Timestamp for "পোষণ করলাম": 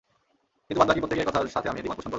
1.95-2.09